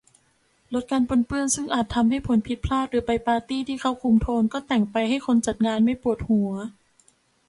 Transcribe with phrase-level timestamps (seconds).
[0.73, 6.51] ลดการปนเปื้อนซึ่งอาจทำให้ผลผิดพลาด หรือไปปาร์ตี้ที่เขาคุมโทน ก็แต่งไปให้คนจัดงานไม่ปวดหัว